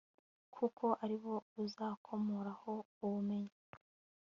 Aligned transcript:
kuko 0.55 0.85
ari 1.03 1.17
bo 1.23 1.35
uzakomoraho 1.63 2.73
ubumenyi 3.05 3.57